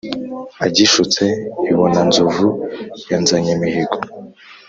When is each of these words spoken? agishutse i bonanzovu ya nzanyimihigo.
agishutse 0.65 1.23
i 1.69 1.71
bonanzovu 1.77 2.47
ya 3.09 3.17
nzanyimihigo. 3.23 3.97